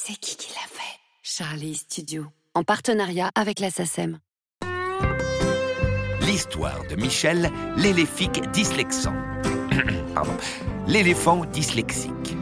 [0.00, 0.96] C'est qui qui l'a fait?
[1.24, 4.20] Charlie Studio, en partenariat avec la SACEM.
[6.20, 9.16] L'histoire de Michel, l'éléphique dyslexant.
[10.14, 10.36] Pardon.
[10.86, 12.36] L'éléphant dyslexique.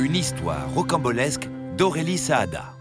[0.00, 1.46] Une histoire rocambolesque
[1.76, 2.74] d'Aurélie Saada.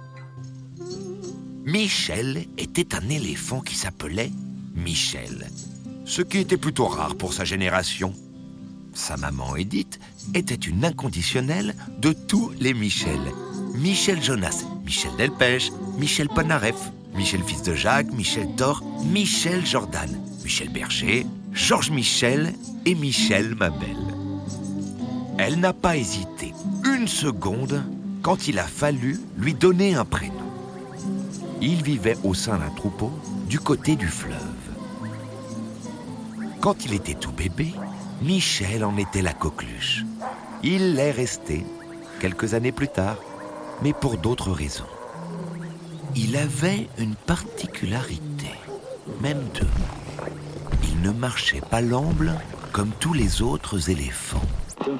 [1.66, 4.32] Michel était un éléphant qui s'appelait
[4.74, 5.50] Michel,
[6.06, 8.14] ce qui était plutôt rare pour sa génération.
[8.94, 10.00] Sa maman Edith
[10.34, 13.20] était une inconditionnelle de tous les Michel.
[13.78, 20.10] Michel Jonas, Michel Delpech, Michel Ponaref, Michel fils de Jacques, Michel Thor, Michel Jordan,
[20.44, 22.54] Michel Berger, Georges Michel
[22.86, 23.98] et Michel Mabel.
[25.38, 26.54] Elle n'a pas hésité
[26.86, 27.84] une seconde
[28.24, 30.34] quand il a fallu lui donner un prénom.
[31.62, 33.12] Il vivait au sein d'un troupeau
[33.48, 34.36] du côté du fleuve.
[36.62, 37.74] Quand il était tout bébé,
[38.24, 40.04] Michel en était la coqueluche.
[40.64, 41.64] Il l'est resté
[42.20, 43.18] quelques années plus tard,
[43.82, 44.86] mais pour d'autres raisons.
[46.16, 48.52] Il avait une particularité,
[49.22, 49.68] même deux.
[50.84, 52.34] Il ne marchait pas l'amble
[52.72, 54.42] comme tous les autres éléphants.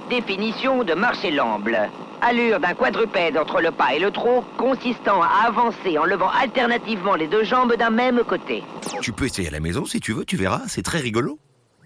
[0.10, 1.78] Définition de marcher l'amble.
[2.22, 7.16] Allure d'un quadrupède entre le pas et le trot, consistant à avancer en levant alternativement
[7.16, 8.64] les deux jambes d'un même côté.
[9.02, 11.40] Tu peux essayer à la maison si tu veux, tu verras, c'est très rigolo.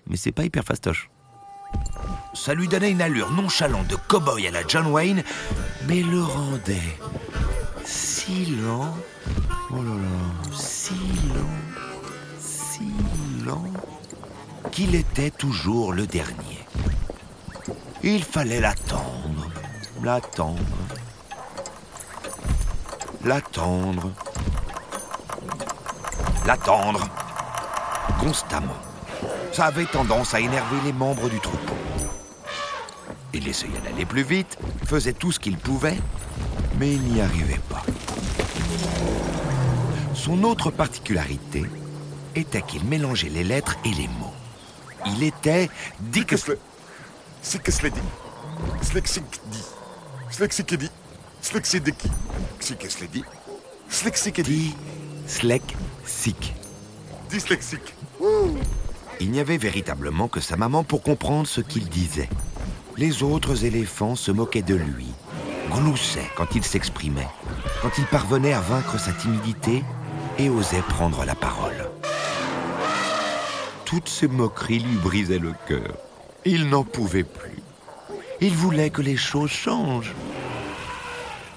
[0.08, 1.10] Mais c'est pas hyper fastoche.
[2.34, 5.24] Ça lui donnait une allure nonchalante de cow-boy à la John Wayne,
[5.88, 6.98] mais le rendait
[7.86, 8.96] si lent.
[9.72, 12.92] Oh là là, si lent, si
[13.46, 13.66] lent,
[14.72, 16.66] qu'il était toujours le dernier.
[18.04, 19.50] Il fallait l'attendre,
[20.04, 20.60] l'attendre,
[23.24, 24.12] l'attendre,
[26.46, 27.08] l'attendre,
[28.20, 28.91] constamment.
[29.52, 31.76] Ça avait tendance à énerver les membres du troupeau.
[33.34, 35.98] Il essayait d'aller plus vite, faisait tout ce qu'il pouvait,
[36.80, 37.84] mais il n'y arrivait pas.
[40.14, 41.66] Son autre particularité
[42.36, 44.34] était qu'il mélangeait les lettres et les mots.
[45.06, 45.70] Il était
[46.00, 46.36] Dick...
[47.42, 48.00] Slexledi.
[48.82, 49.64] Slexikdi.
[50.30, 50.90] Slexikedi.
[51.42, 52.10] Slexideki.
[52.60, 53.24] Slexledi.
[53.90, 54.76] Slexikedi.
[55.26, 56.54] Dyslexique.
[57.30, 57.96] Dyslexique.
[59.22, 62.28] Il n'y avait véritablement que sa maman pour comprendre ce qu'il disait.
[62.98, 65.10] Les autres éléphants se moquaient de lui,
[65.70, 67.28] gloussaient quand il s'exprimait,
[67.84, 69.84] quand il parvenait à vaincre sa timidité
[70.40, 71.88] et osait prendre la parole.
[73.86, 75.94] Toutes ces moqueries lui brisaient le cœur.
[76.44, 77.62] Il n'en pouvait plus.
[78.40, 80.16] Il voulait que les choses changent.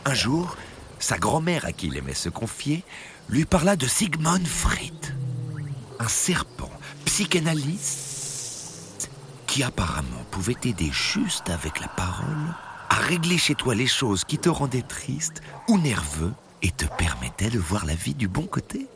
[0.04, 0.58] Un jour,
[0.98, 2.84] sa grand-mère à qui il aimait se confier
[3.31, 5.16] lui parla de Sigmund Freud,
[5.98, 6.74] un serpent
[7.14, 9.08] psychanalyste
[9.47, 12.56] qui apparemment pouvait t'aider juste avec la parole
[12.91, 17.50] à régler chez toi les choses qui te rendaient triste ou nerveux et te permettaient
[17.50, 18.88] de voir la vie du bon côté.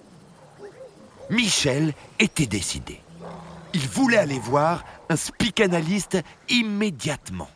[1.30, 3.00] Michel était décidé.
[3.72, 6.18] Il voulait aller voir un psychanalyste
[6.48, 7.50] immédiatement.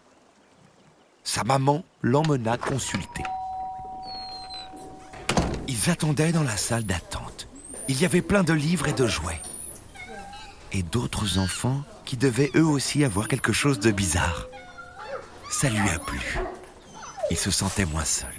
[1.24, 3.24] Sa maman l'emmena consulter.
[5.66, 7.48] Ils attendaient dans la salle d'attente.
[7.88, 9.40] Il y avait plein de livres et de jouets.
[10.72, 14.48] Et d'autres enfants qui devaient eux aussi avoir quelque chose de bizarre.
[15.50, 16.38] Ça lui a plu.
[17.30, 18.32] Il se sentait moins seul.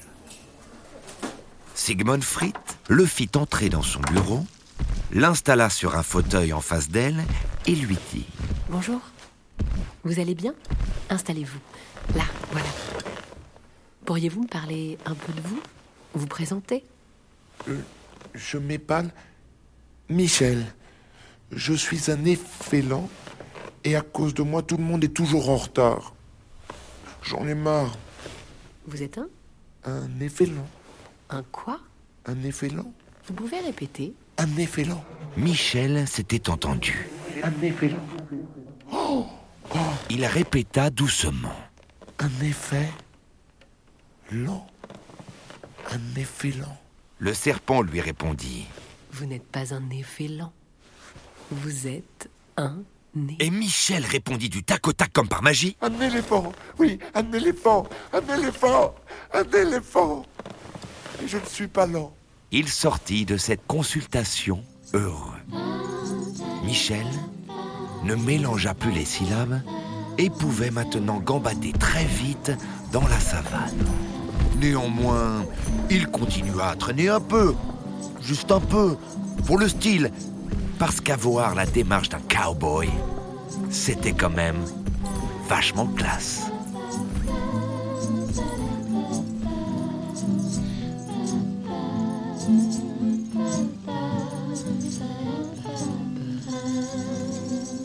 [1.76, 2.56] Sigmund Fritz
[2.90, 4.46] le fit entrer dans son bureau,
[5.12, 7.24] l'installa sur un fauteuil en face d'elle
[7.66, 8.26] et lui dit
[8.70, 9.00] Bonjour.
[10.04, 10.54] Vous allez bien?
[11.10, 11.60] Installez-vous.
[12.16, 12.68] Là, voilà.
[14.06, 15.62] Pourriez-vous me parler un peu de vous?
[16.14, 16.84] Vous présenter
[17.70, 17.80] Euh,
[18.34, 19.12] je m'épale.
[20.10, 20.66] Michel,
[21.56, 23.10] je suis un effélant
[23.84, 26.14] et à cause de moi, tout le monde est toujours en retard.
[27.22, 27.98] J'en ai marre.
[28.88, 29.28] Vous êtes un?
[29.84, 30.68] Un effélant.
[31.30, 31.80] Un quoi?
[32.26, 32.94] Un effélant.
[33.26, 35.04] Vous pouvez répéter Un effélant.
[35.36, 37.10] Michel s'était entendu.
[37.44, 38.06] Un effélant.
[40.10, 41.56] Il répéta doucement.
[42.20, 42.90] Un effet
[44.32, 44.68] lent.
[45.92, 46.78] Un effélant.
[47.20, 48.66] Le serpent lui répondit.
[49.12, 50.54] Vous n'êtes pas un effet lent.
[51.62, 52.78] Vous êtes un.
[53.40, 55.78] Et Michel répondit du tac au tac comme par magie.
[55.82, 56.52] Un éléphant.
[56.80, 57.86] Oui, un éléphant.
[58.12, 58.96] Un éléphant.
[59.34, 60.26] Un éléphant.
[61.24, 62.12] Et je ne suis pas lent.
[62.52, 64.64] Il sortit de cette consultation
[64.94, 65.40] heureux.
[66.64, 67.06] Michel
[68.04, 69.62] ne mélangea plus les syllabes
[70.18, 72.52] et pouvait maintenant gambader très vite
[72.92, 73.86] dans la savane.
[74.60, 75.46] Néanmoins,
[75.92, 77.54] il continua à traîner un peu,
[78.22, 78.98] juste un peu,
[79.46, 80.12] pour le style,
[80.80, 82.90] parce qu'avoir la démarche d'un cowboy,
[83.70, 84.64] c'était quand même
[85.48, 86.50] vachement classe.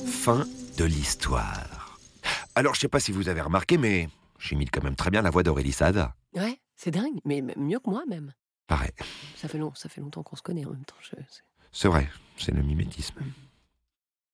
[0.07, 0.47] Fin
[0.77, 1.99] de l'histoire.
[2.55, 4.09] Alors, je sais pas si vous avez remarqué, mais
[4.39, 6.15] j'imite quand même très bien la voix d'Aurélie Saada.
[6.35, 8.33] Ouais, c'est dingue, mais mieux que moi même.
[8.67, 8.91] Pareil.
[9.37, 10.95] Ça fait, long, ça fait longtemps qu'on se connaît en même temps.
[11.01, 11.17] je-
[11.73, 13.21] C'est vrai, c'est le mimétisme.